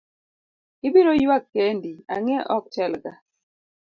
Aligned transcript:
Ibiro 0.87 1.13
yuak 1.23 1.43
kendi, 1.53 1.91
ang'e 2.15 2.37
ok 2.55 2.65
tel 2.75 2.93
ga. 3.03 3.13